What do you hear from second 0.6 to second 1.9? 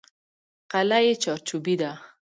قلعه یې چارچوبي